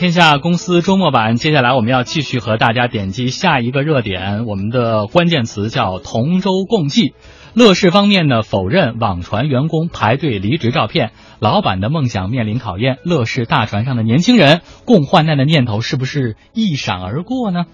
[0.00, 7.12] 天下公司周末版，接下来我们要继续和大家点击下一个热点，我们的关键词叫同舟共济。
[7.52, 17.66] 乐视方面呢否认网传员工排队离职照片，老板的梦想面临考验，乐视大船上的年轻人共患难的念头是不是一闪而过呢？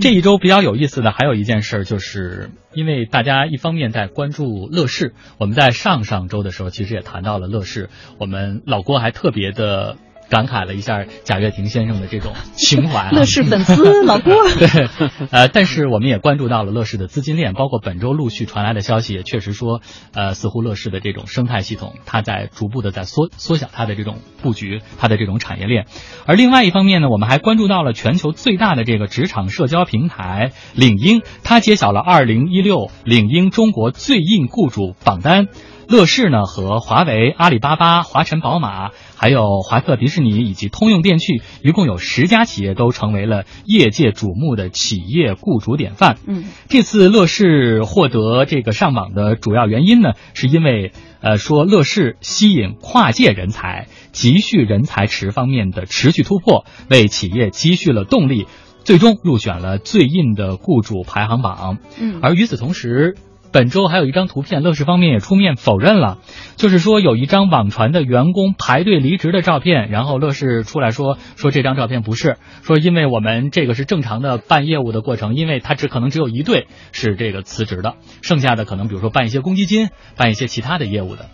[0.00, 7.90] 这一周比较有意思的还有一件事，就是因为大家一方面在关注乐视，我们在上上周的时候其实也谈到了乐视，
[8.20, 9.96] 我们老郭还特别的。
[10.28, 14.34] 感慨了一下贾跃亭先生的这种情怀， 乐视粉丝老郭。
[14.58, 14.88] 对，
[15.30, 19.80] 呃，但是我们也关注到了乐视的资金链，包括本周陆续传来的消息，也确实说，
[20.12, 25.86] 呃，似乎乐视的这种生态系统，它在逐步的在缩缩小它的这种布局，它的这种产业链。
[26.26, 35.46] 而另外一方面呢，我们还关注到了全球最大的这个职场社交平台领英，它揭晓了二零一六领英中国最硬雇主榜单。
[35.88, 46.18] 乐视呢和华为、阿里巴巴、华晨宝马，还有华特迪士尼以及通用电气，一共有十家企业都成为了业界瞩目的企业雇主典范。
[46.26, 58.46] 嗯，这次乐视获得这个上榜的主要原因呢，是因为呃说乐视吸引跨界人才，急需人才池方面的持续突破，为企业积蓄了动力，
[58.84, 61.78] 最终入选了最硬的雇主排行榜。
[61.98, 63.16] 嗯，而与此同时。
[63.52, 66.18] 本周还有一张图片，乐视方面也出面否认了，
[66.56, 81.26] 就是说有一张网传的员工排队离职的照片，然后乐视出来说说这张照片不是，说因为我们这个是正常的办业务的过程，因为他只可能只有一队是这个辞职的，剩下的可能比如说办一些公积金，办一些其他的业务的。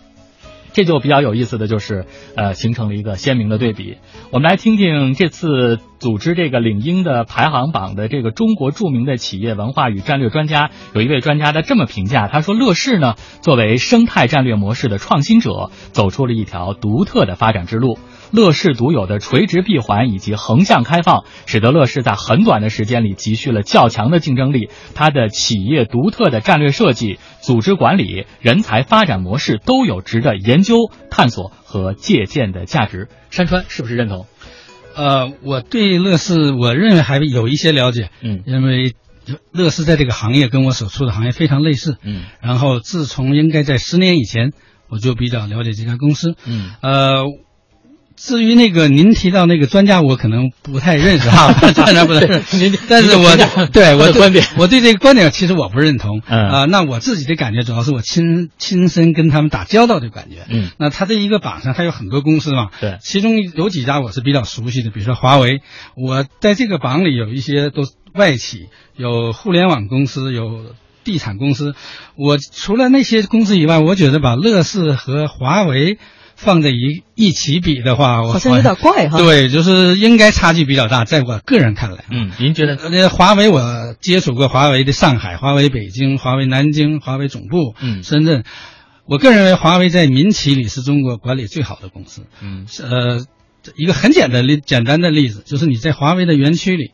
[0.75, 2.05] 这就比较有意思的就是，
[2.35, 3.97] 呃，形成了一个鲜明的对比。
[4.31, 17.97] 我们来听听这次组织这个领英的排行榜的这个中国著名的企业文化与战略专家，有一位专家他这么评价，他说：“乐视呢，作为生态战略模式的创新者，走出了一条独特的发展之路。”
[18.33, 24.67] 乐视独有的垂直闭环以及横向开放，使得乐视在很短的时间里积蓄了较强的竞争力。
[24.95, 30.75] 它的企业独特的战略设计、组织管理、人才发展模式都有值得研究、
[31.09, 33.07] 探索和借鉴的价值。
[33.29, 34.25] 山川是不是认同？
[34.95, 38.09] 呃，我对乐视，我认为还有一些了解。
[38.21, 38.95] 嗯，因为
[39.51, 41.97] 乐视在这个行业跟我所处的行业非常类似。
[42.03, 44.51] 嗯，然后自从应该在十年以前，
[44.89, 46.35] 我就比较了解这家公司。
[46.45, 47.23] 嗯，呃。
[48.25, 52.55] 至于那个您提到那个专家，我可能不太认识哈， 当然不认识。
[52.55, 53.35] 您， 但是我
[53.73, 56.21] 对我的观点，我对这个观点其实我不认同。
[56.25, 60.45] 嗯啊，那我自己的感觉主要是我亲亲身跟他们打交道的感觉。
[60.49, 62.69] 嗯，那他这一个榜上，他有很多公司嘛。
[62.79, 65.61] 对，其中有几家我是比较熟悉的，比如说华为。
[65.97, 67.83] 我在这个榜里有一些都
[68.13, 70.73] 外企，有互联网公司，有
[71.03, 71.75] 地产公司。
[72.15, 75.97] 我除了那些公司以外，我觉得把乐视和华为。
[76.35, 79.17] 放在一一起比的话，好像有点怪哈。
[79.21, 82.05] 对，就是应该差距比较大，在我个人看来。
[82.11, 82.89] 嗯，您觉得？
[82.89, 88.43] 那华为我接触过华为的上海、华为北京、华为南京、华为总部，嗯，深圳。
[89.05, 92.23] 我个人认为华为在民企里是中国管理最好的公司。
[92.41, 93.25] 嗯，呃，
[93.75, 96.91] 一个很简单例简单的例子，就是你在华为的园区里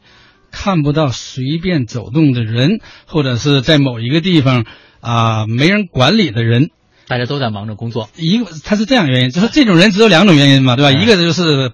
[0.52, 4.66] 看不到随便走动的人，或者是在某一个地方
[5.02, 6.72] 啊没人管理的人。
[7.10, 10.92] 大家都在忙着工作，一个他是这样原因，就是这种人只有两种原因嘛，对吧？
[10.92, 11.72] 一个就是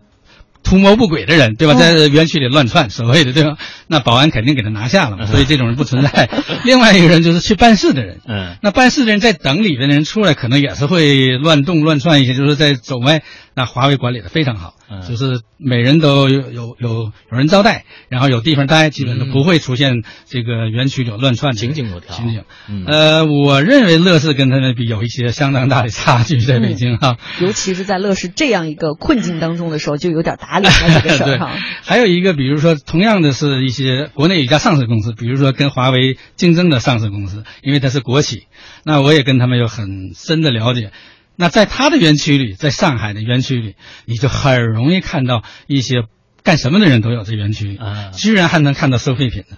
[0.63, 1.73] 图谋不轨的人，对吧？
[1.75, 3.57] 在园区里乱窜，所谓的对吧？
[3.87, 6.29] 那保安肯定给他拿下了嘛，所以这种人不存在。
[6.63, 13.21] 另外一个人就是去办事的人，嗯，那办事的人在等里边的人出来，可能也是会乱动乱窜一些，就是在走歪。
[13.55, 14.73] 那华为管理的非常好，
[15.07, 22.43] 就是每人都有有有有人招待，然后有地方待，基本都不会出现这个园区里乱窜情景有条情景。
[22.85, 31.55] 呃，我认为乐视跟他们比有一些相当大的差距，在北京哈，尤其是在乐视这样一个困境当中的时候，就有点打脸了这个事儿哈。
[31.81, 38.43] 还有一个，比如说同样的是一些国内一家上市公司，比如说跟华为竞争的上市公司，因为它是国企，
[38.83, 40.91] 那我也跟他们有很深的了解。
[41.37, 43.75] 那在他的园区里，在上海的园区里，
[44.05, 46.03] 你就很容易看到一些
[46.43, 47.79] 干什么的人都有这园区里，
[48.13, 49.57] 居然还能看到收废品的，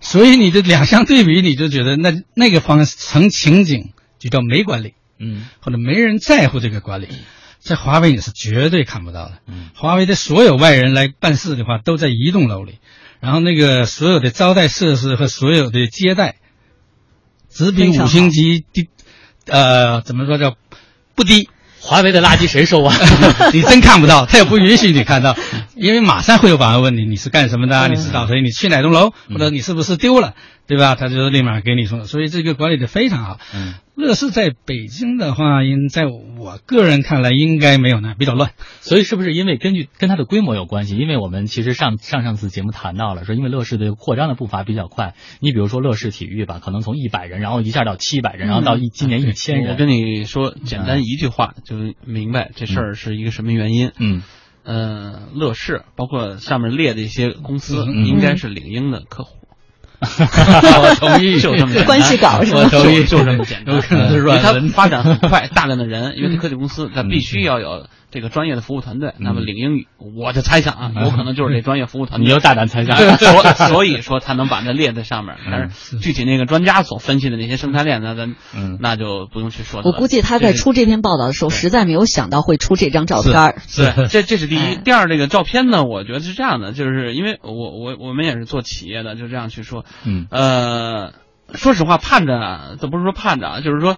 [0.00, 7.08] 所以你这两相对比，你就觉得那那个方成情景就叫没管理，嗯，或者没人在乎这个管理，
[7.58, 12.80] 在华为你是绝对看不到的，嗯，华为的所有外人来办事的话，都在一栋楼里，
[13.20, 16.36] 然后那个所有的招待设施和所有的接待，
[17.48, 18.88] 只比五星级低，
[19.46, 20.56] 呃，怎么说叫？
[21.18, 21.50] 不低，
[21.80, 22.94] 华为的垃圾谁收啊？
[23.52, 25.36] 你真看不到，他也不允许你看到。
[25.74, 27.90] 因为马上会有保安问你你是干什么的，嗯。
[27.92, 30.34] 你是找谁，你去哪栋楼，或者你是不是丢了，
[30.68, 30.94] 对吧？
[30.94, 33.40] 他就立马给你说，所以这个管理的非常好。
[33.54, 38.50] 嗯，乐视在北京的话，应在我个人看来应该没有那比较乱。
[38.80, 40.94] 所以是不是因为根据跟它的规模有关系？
[40.96, 49.72] 因为我们其实上上上次节目谈到了，说因为乐视的扩张的步伐比较快，你比如说乐视体育吧，可能从一百人，然后一下到七百人，然后到一今年一千人。
[49.72, 53.90] 我跟你说，简单一句话就明白这事儿是一个什么原因。
[53.98, 54.22] 嗯
[54.64, 59.37] 呃，乐视包括上面列的一些公司，嗯应该是领英的客户。
[60.00, 63.74] 我同意，就这么简单关系搞是吧我同意，就这么简单。
[63.74, 64.68] 有可能是因为它软文。
[64.70, 69.14] 发展很快，大量的人，因为它科技公司，它必须要有这个专业的服务团队。
[69.18, 72.24] 那么领英语，我的猜想啊，有可能就是这专业服务团队。
[72.24, 72.96] 你又大胆猜想。
[73.16, 79.82] 所所以说他能把它列在上面，但是具体那个专家所分析的那些生态链，那咱嗯那就不用去说。
[79.84, 83.56] 我估计他在出这篇报道的时候，实在没有想到会出这张照片儿。
[83.76, 84.58] 对，这这是第一。
[84.58, 89.84] 哎第二，这个照片呢，我觉得是这样的，就是因为我我我们也是做企业的，就这样去说。
[90.04, 91.12] 嗯呃，
[91.54, 93.96] 说实话，盼着啊，这不是说盼着啊，就是说，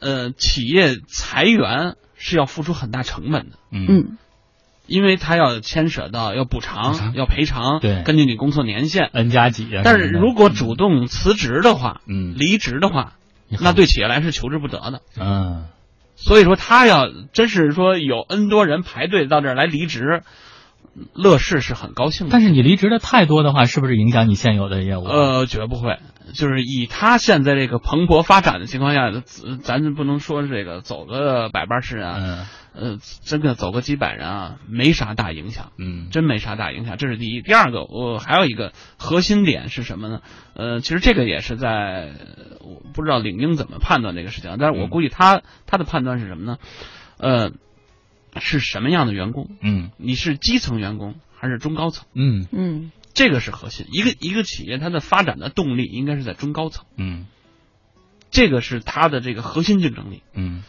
[0.00, 3.86] 呃，企业裁员是要付出很大成本的，嗯。
[3.88, 4.18] 嗯。
[4.86, 7.14] 因为他要牵扯到要补偿、补偿。
[7.14, 8.02] 要赔偿，对。
[8.02, 9.08] 根据你工作年限。
[9.12, 9.82] ，N 加几啊？
[9.84, 12.34] 但是如果主动辞职的话，嗯。
[12.36, 13.14] 离职的话，
[13.48, 15.00] 那对企业来是求之不得的。
[15.16, 15.66] 嗯。
[16.16, 20.22] 所以说，他要真是说有 N 多人排队到这儿来离职，
[21.14, 22.32] 乐视是很高兴的。
[22.32, 25.04] 但是你离职的太多的话，是不是影响你现有的业务？
[25.04, 25.98] 呃，绝不会，
[26.34, 29.10] 就是以他现在这个蓬勃发展的情况下，
[29.62, 35.72] 咱咱不能说这个走个百八十人啊，嗯呃，真的走个几百人啊，没啥大影响。
[35.78, 37.42] 嗯真没啥大影响，这是第一。
[37.42, 40.20] 第二个，我还有一个核心点是什么呢？
[40.54, 42.12] 呃，其实这个也是在呃
[42.60, 46.58] 我不知道领英怎么判断这个事情，但是我嗯估计他他的判断是什么呢？
[47.18, 47.50] 呃，
[48.38, 49.50] 是什么样的员工？
[49.60, 52.06] 嗯你是基层员工还是中高层？
[52.14, 53.86] 嗯嗯这个是核心。
[53.90, 57.26] 一个一个企业它的发展的动力应该是在中高层，嗯
[58.30, 60.22] 这个是它的这个核心竞争力。
[60.34, 60.62] 嗯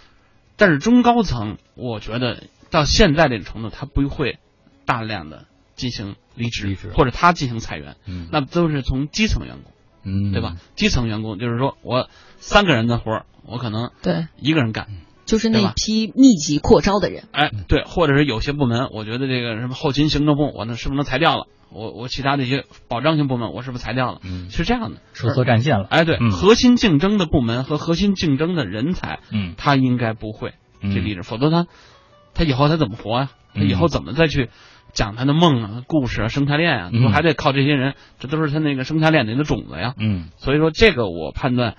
[0.58, 4.38] 但是中高层，我觉得到现在这个程度，它不会
[4.86, 9.72] 大量的进行离职，离职或者他进行裁员，嗯，那都是从基层员工，
[10.04, 10.58] 嗯对吧？？
[10.76, 14.88] 基层员工就是说我三个人的活儿，我可能对，一个人干，
[15.32, 17.24] 就是那批密集扩招的人。
[17.32, 21.48] 哎，对，或者是有些部门，我觉得这个什么后勤行政部，我那是不是能裁掉了？
[21.74, 24.20] 我我其他的一些保障性部门，我是不是裁掉了？
[24.26, 25.88] 嗯，是这样的，收缩战线了。
[25.90, 31.68] 哎，对，嗯核心竞争的部门和核心竞争的人才，嗯他应该不会嗯去离职，否则他
[32.34, 34.50] 他以后他怎么活呀、他以后怎么再去
[34.92, 36.90] 讲他的梦啊、故事啊、生态链啊？
[36.92, 39.94] 你说还得靠这些人，这都是他那个生态链里的种子呀。
[39.98, 41.78] 嗯所以说，这个我判断，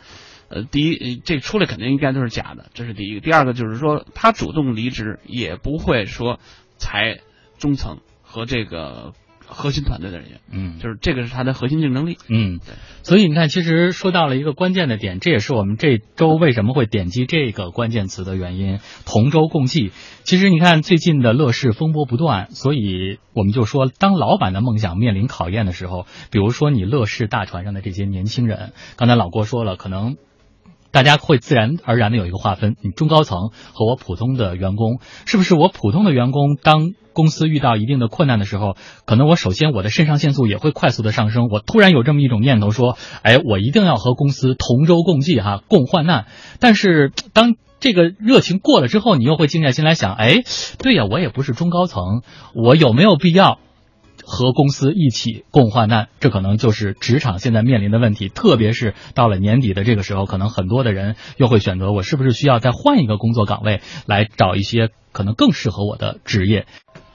[0.52, 3.20] 呃，第一，呃这出来肯定应该都是假的，这是第一个。
[3.20, 6.38] 第二个就是说，他主动离职也不会说
[6.76, 7.20] 裁
[7.58, 9.12] 中层和这个
[9.46, 12.18] 核心团队的人员，嗯，就是这个是他的核心竞争力。
[12.28, 12.60] 嗯，
[13.02, 18.78] 所以你看，其实说到了一个关键的点，这也是我们这周为什么会点击这个关键词的原因。
[19.06, 19.90] 同舟共济。
[20.24, 30.16] 其实你看，最近的乐视风波不断，所以我们就说，当老板的梦想面临考验的时候，比如说你乐视大船上的这些年轻人，刚才老郭说了，可能。
[30.92, 46.26] 大家会自然而然的有一个划分，你中高层和我普通的员工，是不是我普通的员工当公司遇到一定的困难的时候，可能我首先我的肾上腺素也会快速的上升，我突然有这么一种念头说，哎，我一定要和公司同舟共济哈，共患难。
[46.60, 50.42] 但是当这个热情过了之后，你又会静下心来想，哎，
[50.78, 52.22] 对呀，我也不是中高层，
[52.54, 53.58] 我有没有必要？
[54.24, 58.28] 和公司一起共患难，这可能就是职场现在面临的问题。
[58.28, 66.66] 特别是到了年底的这个时候，可能很多的人又会选择我是不是需要再换一个工作岗位，来找一些可能更适合我的职业。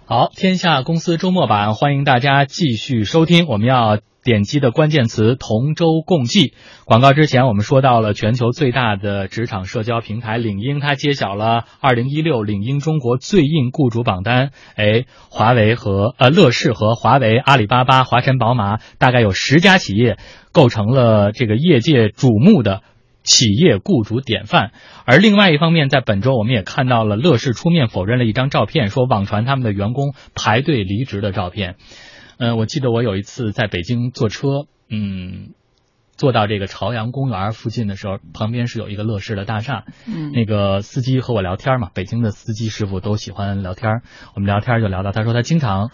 [0.06, 3.46] 好，天下公司周末版，欢迎大家继续收听。
[3.48, 6.54] 我们要点击的关键词“同舟共济”。
[6.84, 14.52] 广告之前，我们说到了全球最大的职场社交平台领英，它揭晓了2016领英中国最硬雇主榜单。
[14.76, 20.18] 哎，华为和呃乐视和华为、阿里巴巴、华晨宝马，大概有十家企业
[20.52, 22.82] 构成了这个业界瞩目的。
[23.24, 24.72] 企业雇主典范，
[25.06, 31.76] 而另外一方面，在本周我们也看到了乐视出面否认了一张照片，说网传他们的员工排队离职的照片。
[32.38, 35.54] 嗯、呃，我记得我有一次在北京坐车，嗯，
[36.16, 44.02] 坐到这个朝阳公园附近的时候，旁边是有一个乐视的大厦，嗯，那个司机和我聊天嘛，北京的司机师傅都喜欢聊天，
[44.36, 45.92] 我们聊天就聊到，他说他经常。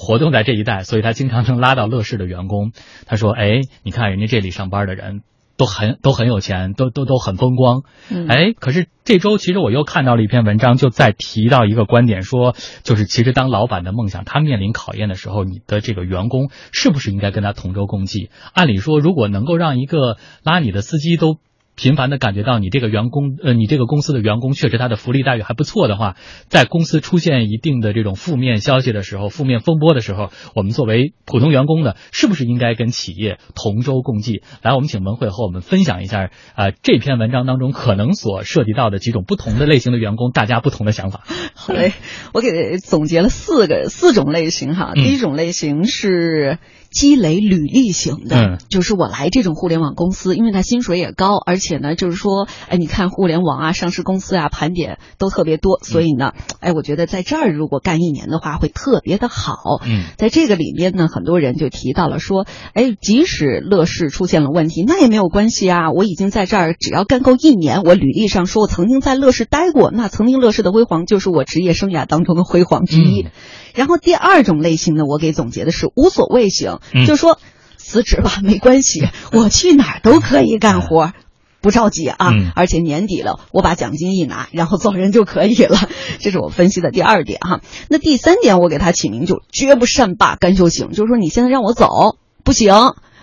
[0.00, 2.70] 活动在这一带，所以他经常能拉到乐视的员工。
[3.06, 5.22] 他说：“哎，你看人家这里上班的人，
[5.58, 7.82] 都很都很有钱，都都都很风光。
[8.08, 18.30] 嗯哎，可是这周其实我又看到了一篇文章，就在提到一个观点，说就是其实当老板的梦想他面临考验的时候，你的这个员工是不是应该跟他同舟共济？
[18.54, 21.38] 按理说，如果能够让一个拉你的司机都
[21.78, 26.16] 频繁的感觉到你这个员工，呃，你这个公司的员工确实他的福利待遇还不错的话，
[26.48, 34.42] 在公司出现一定的这种负面消息的时候，负面风波的时候，我们作为普通员工呢，是不是应该跟企业同舟共济？
[34.60, 41.22] 来，我们请文慧和我们分享一下，啊、这篇文章当中可能所涉及到的几种不同的类型的员工，大家不同的想法。
[41.54, 41.92] 好嘞，
[42.34, 44.92] 我给总结了四个四种类型哈。
[44.96, 46.58] 嗯第一种类型是
[46.90, 59.80] 积累履历型的，嗯就是我来这种互联网公司，因为它薪水也高，而且呢，就是说，哎，你看互联网啊、上市公司啊盘点都特别多，所以呢，哎，我觉得在这儿如果干一年的话，会特别的好。
[59.84, 73.22] 嗯在这个里面呢，很多人就提到了说，哎，即使乐视出现了问题，那也没有关系啊，我已经在这儿，只要干够一年，我履历上说我曾经在乐视待过，那曾经乐视的辉煌就是我职业生涯当中的辉煌之一。
[73.22, 73.30] 嗯
[73.74, 77.38] 然后第二种类型呢，我给总结的是无所谓型，嗯就说
[77.76, 81.12] 辞职吧，没关系， 我去哪儿都可以干活。
[81.60, 85.76] 不着急啊，嗯而且年底了，我把奖金一拿，然后走人就可以了。
[86.20, 87.60] 这是我分析的第二点哈。
[87.88, 92.72] 那第三点，我给他起名就绝不善罢甘休型，就是说你现在让我走不行。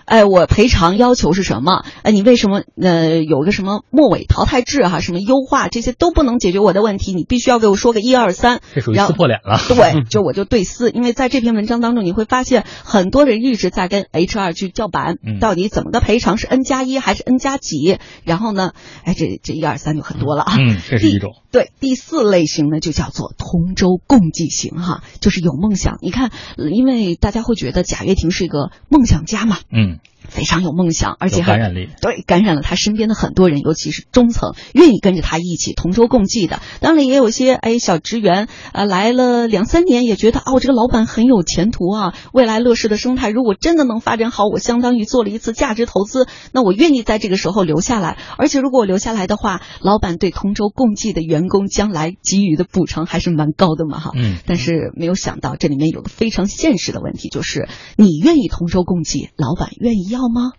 [0.05, 1.83] 哎，我赔偿要求是什么？
[2.03, 7.13] 哎，你为什么呃有个什么末尾淘汰制哈、什么优化这些都不能解决我的问题？
[7.13, 8.62] 你必须要给我说个一二三。
[8.74, 9.59] 这属于撕破脸了。
[9.67, 17.97] 对，就我就对撕，因为在这篇文章当中，你会发现很多人一直在跟 HR 去叫板，嗯到底怎么个赔偿是 N 加一还是 N 加几？
[18.24, 20.55] 然后呢，哎，这这一二三就很多了啊。
[20.59, 21.31] 嗯，这是一种。
[21.55, 26.00] 对，第四类型呢就叫做同舟共济型哈，就是有梦想。
[26.01, 31.89] 你看，因为大家会觉得贾跃亭是一个梦想家嘛，嗯，非常有梦想，而且有还感染力。
[32.01, 36.62] 对，感染了他身边的很多人，尤其是中层，愿意跟着他一起同舟共济的。
[36.79, 48.17] 当然，也有些哎小职员，呃，来了两三年，也觉得哦，这个老板很有前途啊，未来乐视的生态如果真的能发展好，我相当于做了一次价值投资，那我愿意在这个时候留下来。
[48.38, 54.12] 而且如果我留下来的话，老板对同舟共济的员工将来给予的补偿还是蛮高的嘛，哈。
[54.15, 57.67] 嗯但是没有想到这里面有个非常现实的问题，就是
[57.98, 60.53] 你愿意同舟共济，老板愿意要吗？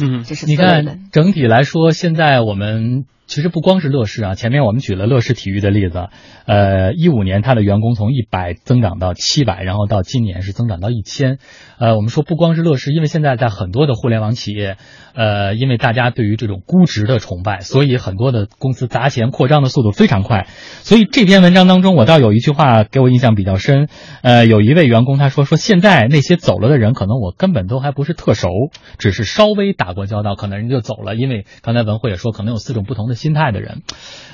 [0.00, 6.08] 嗯这是你看，整体来说，现在我们其实不光是乐视啊，前面我们举了乐视体育的例子，
[6.46, 11.38] 呃，一五年它的员工从一百增长到七百，然后到今年是增长到一千。
[11.78, 14.76] 呃，我们说不光是乐视，因为现在在很多的互联网企业，
[15.14, 20.46] 呃，因为大家对于这种估值的崇拜，所以很多的公司砸钱扩张的速度非常快。
[20.82, 23.88] 所以这篇文章当中，我倒有一句话给我印象比较深，
[24.22, 28.50] 呃，有一位员工他说说现在那些走了的人，可能我根本都还不是特熟，
[28.98, 31.14] 只是稍微打过交道，可能人就走了。
[31.16, 33.82] 因为刚才文慧也说，可能有四种不同的心态的人，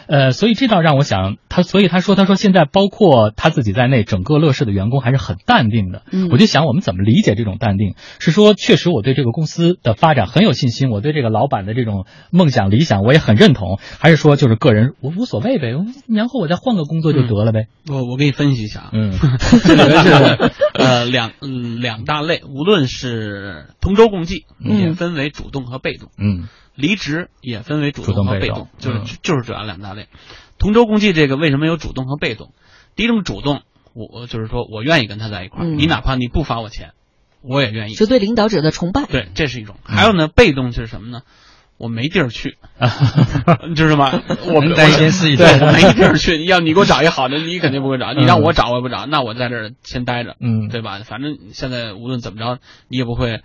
[0.06, 6.02] 呃，所以这倒让我想，他所以他说他说现在包括他自己在内，整个乐视的员工还是很淡定的。
[6.10, 6.28] 嗯。
[6.30, 7.94] 我就想我们怎么理解这种淡定？
[8.18, 15.74] 是说确实我对这个公司的发展很有信心，我对这个老板的这种梦想理想我也很认同，还是说就是个人我无所谓呗，
[16.08, 17.66] 然后我再换个工作就得了呗？
[17.88, 19.12] 我我给你分析一下啊，嗯。
[19.18, 20.52] 这是。
[20.74, 24.80] 呃两嗯两大类，无论是同舟共济，嗯。
[24.80, 26.48] 也分为主动和被动；嗯
[26.80, 30.08] 离职也分为主主动被动和被动，就是、嗯就是主要两大类。
[30.58, 32.52] 同舟共济这个为什么有主动和被动？
[32.96, 33.62] 第一种主动，
[33.94, 36.90] 我我就是说我愿意跟他在一块儿，嗯你哪怕你不发我钱，
[37.42, 37.94] 我也愿意。
[37.94, 39.04] 就对领导者的崇拜。
[39.06, 39.76] 对，这是一种。
[39.84, 41.22] 还有呢，被动是什么呢？
[41.78, 42.58] 我没地儿去，
[43.66, 44.12] 你知道吗？
[44.52, 46.44] 我们人在一边是一对，我没地儿去。
[46.44, 48.12] 要你给我找一个好的，你肯定不会找。
[48.12, 49.06] 你让我找，我也不找。
[49.06, 50.98] 那我在这儿先待着，嗯对吧？
[51.06, 52.58] 反正现在无论怎么着，
[52.88, 53.40] 你也不会。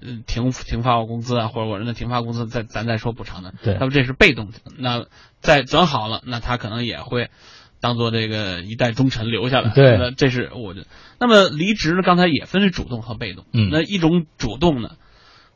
[0.00, 3.52] 呃停停发我工资啊，或者我让他停发工资，再咱再说补偿的。
[3.62, 4.58] 对那么这是被动的。
[4.78, 5.06] 那
[5.40, 7.30] 再转好了，那他可能也会
[7.80, 9.70] 当做这个一代忠臣留下来。
[9.70, 10.86] 对那这是我的。
[11.18, 12.02] 那么离职呢？
[12.02, 13.44] 刚才也分是主动和被动。
[13.52, 14.96] 嗯那一种主动呢，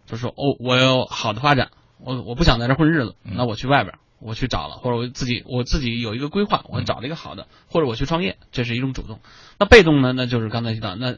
[0.07, 9.21] 就说哦，我有好的发展，我我不想在这混日子，嗯那我去外边，我去找了，或者我自己我自己有一个规划，我找了一个好的，或者我去创业，这是一种主动。
[9.59, 10.13] 那被动呢？
[10.13, 11.17] 那就是刚才提到，那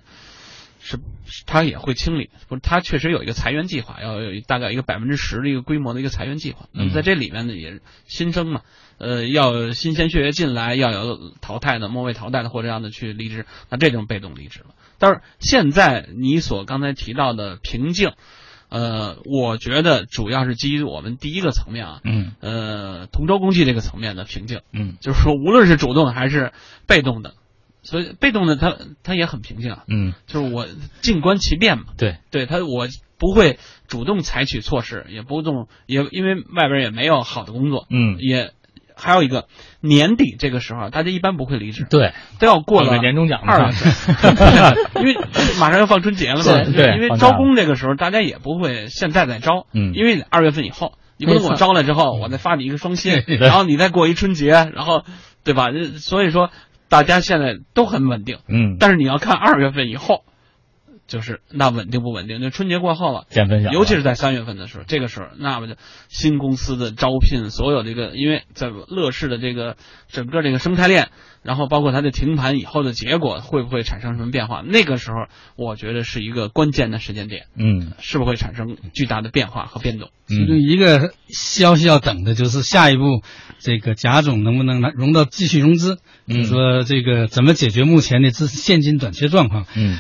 [0.87, 6.69] 是是他也会清理，不是他确实有一个裁员计划，要有一大概一个百分之十的一个规模的一个裁员计划。
[6.71, 8.61] 那么在这里面呢，也是新生嘛，
[8.99, 14.67] 呃，要有新鲜血液进来，要有淘汰的、末位淘汰的或者这样的去离职，那这种被动离职了。
[14.99, 18.13] 但是现在你所刚才提到的瓶颈，
[18.69, 26.53] 呃，我觉得主要是基于我们第一个层面啊，嗯呃，同舟共济这个层面的瓶颈，嗯就是说无论是主动还是
[26.87, 27.35] 被动的，
[27.87, 30.67] 所以被动的他他也很平静啊，嗯，就是我
[31.01, 31.85] 静观其变嘛。
[31.97, 32.89] 对，对他，我
[33.19, 38.51] 不会主动采取措施，也不动，也因为外边也没有好的工作，嗯，也
[38.95, 39.47] 还有一个
[39.81, 45.17] 年底这个时候，大家一般不会离职，对，都要过了年终奖二月份， 因为
[45.61, 49.95] 马上要放春节了嘛，对因为招工这个时候大家也不会现在再招，嗯。
[49.95, 53.37] 因为二月份以后，你不能我招来之后我再发你一个双薪， 对。
[53.37, 55.05] 然后你再过一春节，然后
[55.45, 55.69] 对吧？
[55.99, 56.51] 所以说
[56.89, 60.25] 大家现在都很稳定，嗯，但是你要看二月份以后，
[61.07, 62.41] 就是那稳定不稳定？
[62.41, 63.27] 就春节过后了。
[63.31, 65.75] 见分晓，尤其是在三月份的时候，这个时候，那么就
[66.09, 69.77] 新公司的招聘，所有这个，因为在乐视的这个
[70.09, 71.11] 整个这个生态链，
[71.43, 74.63] 然后包括它的停盘以后的结果，会不会产生什么变化？
[74.63, 75.27] 那个时候，
[75.57, 80.11] 我觉得是一个关键的时间点，嗯是不是会产生巨大的变化和变动？
[80.29, 83.23] 嗯一个消息要等的就是下一步，
[83.59, 85.99] 这个贾总能不能拿融到继续融资？
[86.27, 89.99] 嗯就是说这个怎么解决目前的资现金短缺状况，嗯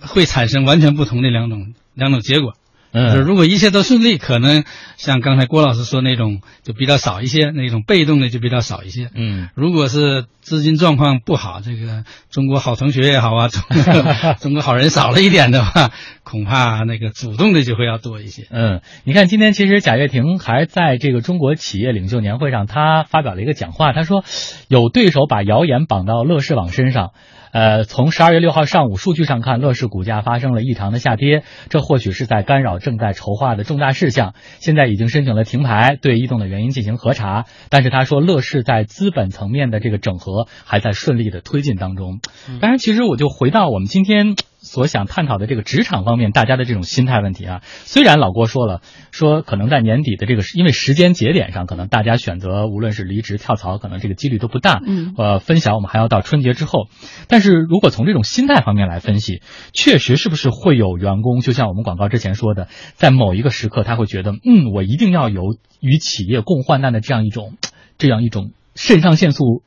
[0.00, 2.54] 会产生完全不同的两种两种结果。
[2.92, 4.64] 就是嗯，如果一切都顺利，可能
[4.96, 9.10] 像刚才郭老师说那种就比较少一些，那种被动的就比较少一些。
[9.14, 13.62] 嗯如果是资金状况不好，这个中国好同学也好啊，中
[14.40, 15.90] 中国好人少了一点的话，
[16.22, 18.46] 恐怕那个主动的就会要多一些。
[18.50, 23.92] 嗯，你看，今天其实贾跃亭还在这个中国企业领袖年会上，他发表了一个讲话。
[23.92, 24.24] 他说，
[24.68, 27.10] 有对手把谣言绑到乐视网身上。
[27.56, 34.34] 呃，从十二月六号上午数据上看，乐视股价发生了异常的下跌，这或许是在干扰正在筹划的重大事项。
[34.58, 37.46] 现在已经申请了停牌，对异动的原因进行核查。
[37.70, 42.20] 但是他说，乐视在资本层面的这个整合还在顺利的推进当中。
[42.60, 44.34] 当然，其实我就回到我们今天
[44.66, 47.62] 所想探讨的这个职场方面，大家的这种心态问题啊。
[47.62, 48.82] 虽然老郭说了，
[49.12, 54.82] 说可能在年底的这个，因为时间节点上，可能大家选择无论是离职、跳槽，可能这个几率都不大。
[54.84, 56.88] 嗯呃，分享我们还要到春节之后。
[57.28, 59.40] 但是如果从这种心态方面来分析，
[59.72, 67.54] 确实是不是会有员工，就像我们广告之前说的，在某一个时刻他会觉得，嗯，我一定要有与企业共患难的这样一种，
[67.98, 69.62] 这样一种肾上腺素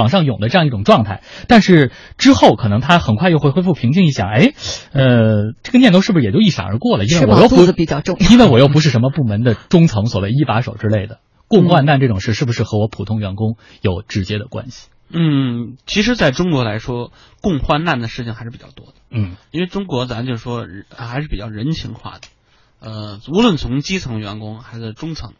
[0.00, 4.54] 往上涌的这样一种状态，但是之后可能他很快又会恢复平静，一想，哎，
[4.92, 7.04] 呃，这个念头是不是也就一闪而过了？
[7.04, 8.28] 因为我又不子比较重要。
[8.30, 14.88] 因为我又不是什么部门的中层，所谓一把手之类的，共患难这种事是不是和我普通员工有直接的关系？
[15.12, 18.92] 嗯，其实在中国来说，共患难的事情还是比较多的。
[19.10, 20.64] 嗯因为中国咱就说
[20.94, 22.28] 还是比较人情化的，
[22.78, 25.32] 呃，无论从基层员工还是中层，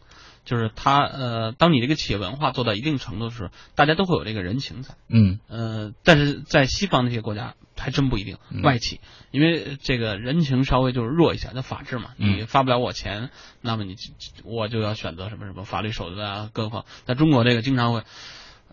[0.43, 4.95] 就是他呃，当你这个企业文化做到一定程度的时候，大家都会有这个人情在。
[5.07, 8.99] 嗯呃，但是在西方那些国家还真不一定，嗯外企，
[9.31, 13.29] 因为这个人情稍微就是弱一些，那法治嘛，嗯你发不了我钱，
[13.61, 13.95] 那么你
[14.43, 16.85] 我就要选择什么什么法律手段啊，各方。
[17.05, 18.03] 在中国这个经常会。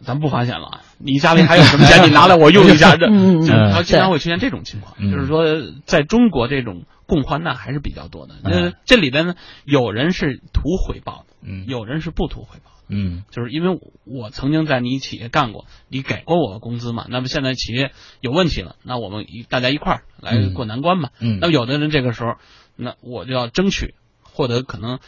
[0.02, 0.80] 咱不发钱了啊！
[0.98, 2.06] 你家里还有什么钱？
[2.08, 5.44] 你拿来我用一下， 这嗯就嗯他经常会出现这种情况，嗯就是说，
[5.84, 8.34] 在中国这种共患难还是比较多的。
[8.42, 9.34] 那嗯这里边呢，
[9.64, 12.76] 有人是图回报的，嗯有人是不图回报的。
[12.90, 21.10] 嗯就是因为我曾经在你企业干过，你给过我工资嘛，那么现在企业有问题了，那我们一大家一块儿来嗯过难关嘛。
[21.20, 22.36] 嗯那么有的人这个时候，
[22.76, 25.00] 那我就要争取获得可能，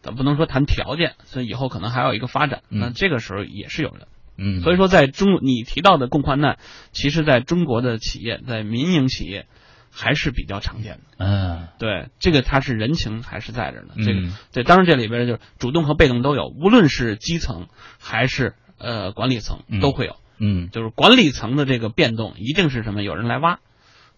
[0.00, 2.62] 咱不能说谈条件，所以以后可能还有一个发展。
[2.70, 4.06] 嗯那这个时候也是有的。
[4.36, 6.58] 嗯，所以说，在中你提到的共患难，
[6.92, 9.46] 其实在中国的企业，在民营企业
[9.90, 11.00] 还是比较常见的。
[11.18, 13.94] 嗯对，这个它是人情还是在这儿呢。
[13.98, 17.68] 这个嗯对，当然这里边就是主动和被动都有，无论是基层
[18.00, 20.16] 还是呃管理层嗯都会有。
[20.36, 23.04] 嗯就是管理层的这个变动，一定是什么？
[23.04, 23.60] 有人来挖，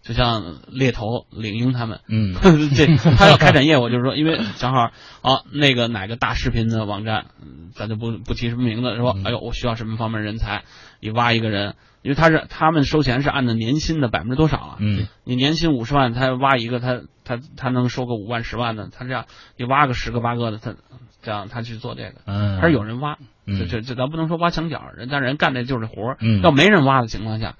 [0.01, 2.35] 就像猎头领英他们，嗯。
[2.75, 9.23] 这他要开展业务，就是说，因为 正好啊，那个哪个大视频的网站，嗯咱就不不提什么名字，说，嗯。
[9.25, 10.63] 哎呦，我需要什么方面人才，
[10.99, 14.77] 你挖一个人，因为他是他们收钱是按照年薪的百分之多少啊？
[14.79, 15.07] 嗯。
[15.23, 19.25] 你年薪五十万，他挖一个，他他他能收个五万十万的，他这样
[19.57, 20.75] 你挖个十个八个的，他
[21.21, 23.59] 这样他去做这个，嗯，还是有人挖，嗯。
[23.59, 26.17] 这这这咱不能说挖墙角，人但人干的就是活儿。
[26.21, 26.41] 嗯。
[26.41, 27.55] 要没人挖的情况下，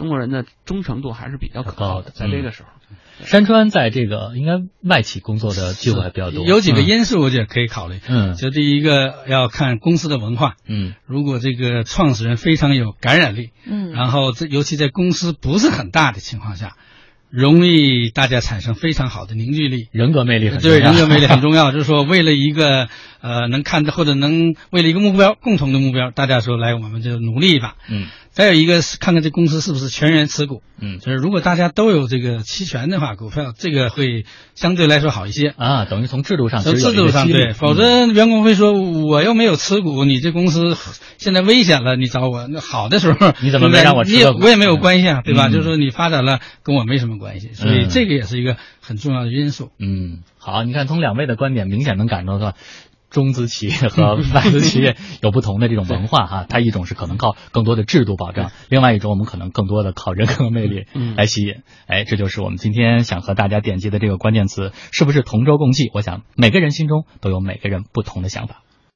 [0.00, 2.70] 中国人的忠诚度还是比较可高的靠的，在这个时候。
[3.22, 8.00] 山川在这个应该外企工作的机会还比较多，有几个嗯因素，我觉得可以考虑。
[8.08, 16.76] 嗯就第一个要看公司的文化，嗯如果这个创始人非常有感染力，嗯，然后这尤其在公司不是很大的情况下，
[17.28, 19.88] 容易大家产生非常好的凝聚力。
[19.92, 22.88] 人格魅力很重要对人格魅力很重要， 就是说为了一个
[23.20, 27.76] 呃能看到或者能为了一个目标共同的目标，大家说来我们就努力一把。
[27.90, 30.98] 嗯再有一个是看看这公司是不是全员持股，嗯。
[31.00, 35.48] 就是如果大家都有这个期权的话，股票这个会相对来说好一些。
[35.56, 37.76] 啊，等于从制度上从制度上对，否嗯。
[37.76, 40.76] 则员工会说我又没有持股，你这公司
[41.18, 44.38] 现在危险了，你找我，那好的时候 你怎么没让我持股？
[44.40, 45.48] 我也没有关系啊，对吧？
[45.48, 45.52] 嗯。
[45.52, 47.88] 就是说你发展了跟我没什么关系，所以嗯。
[47.90, 49.70] 这个也是一个很重要的因素。
[49.78, 52.54] 嗯，好，你看从两位的观点明显能感受到。
[53.10, 61.56] 中资企业和外资企业有不同的这种文化哈，它一种是可能靠更多的制度保障，另外一种我们可能更多的靠人格魅力嗯来吸引。
[61.86, 65.90] 哎，这就是我们今天想和大家点击的这个关键词，是不是同舟共济？
[65.92, 68.62] 我想每个人心中都有每个人不同的想法。